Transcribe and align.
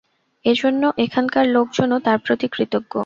এজন্য 0.45 0.83
এখানকার 0.97 1.45
লোকজনও 1.47 1.97
তার 1.99 2.17
প্রতি 2.25 2.47
কৃতজ্ঞ। 2.51 2.93